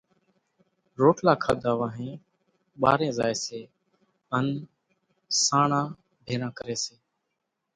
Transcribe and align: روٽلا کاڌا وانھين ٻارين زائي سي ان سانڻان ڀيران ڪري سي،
روٽلا 0.99 1.33
کاڌا 1.43 1.71
وانھين 1.79 2.15
ٻارين 2.81 3.11
زائي 3.17 3.35
سي 3.43 3.59
ان 4.35 4.45
سانڻان 5.43 5.85
ڀيران 6.25 6.51
ڪري 6.57 6.75
سي، 6.83 6.95